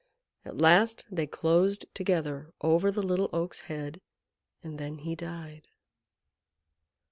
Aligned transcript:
At 0.43 0.57
last 0.57 1.05
they 1.11 1.27
closed 1.27 1.85
together 1.93 2.51
over 2.61 2.89
the 2.89 3.03
Little 3.03 3.29
Oak's 3.31 3.59
head, 3.69 4.01
and 4.63 4.79
then 4.79 4.97
he 4.97 5.13
died. 5.13 5.67